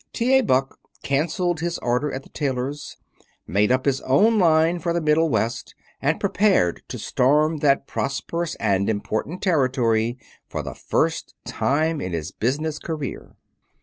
[0.13, 0.33] T.
[0.35, 0.41] A.
[0.41, 2.97] Buck canceled his order at the tailor's,
[3.45, 8.55] made up his own line for the Middle West, and prepared to storm that prosperous
[8.55, 10.17] and important territory
[10.49, 13.35] for the first time in his business career.